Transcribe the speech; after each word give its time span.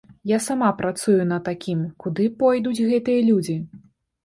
Я 0.29 0.37
сама 0.45 0.69
працую 0.79 1.17
на 1.33 1.37
такім, 1.51 1.85
куды 2.05 2.27
пойдуць 2.41 2.85
гэтыя 2.91 3.21
людзі? 3.31 3.59